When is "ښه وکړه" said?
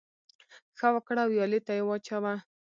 0.77-1.23